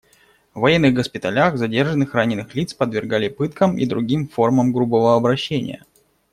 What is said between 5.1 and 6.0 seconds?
обращения.